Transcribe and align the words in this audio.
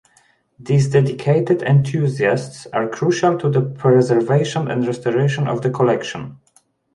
These 0.59 0.89
dedicated 0.89 1.61
enthusiasts 1.61 2.65
are 2.73 2.89
crucial 2.89 3.37
to 3.37 3.51
the 3.51 3.61
preservation 3.61 4.71
and 4.71 4.83
restoration 4.87 5.47
of 5.47 5.61
the 5.61 5.69
collection. 5.69 6.39